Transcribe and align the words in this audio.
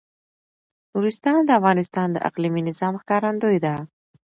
نورستان 0.93 1.39
د 1.45 1.49
افغانستان 1.59 2.07
د 2.11 2.17
اقلیمي 2.29 2.61
نظام 2.69 2.93
ښکارندوی 3.01 3.57
ده. 3.65 3.75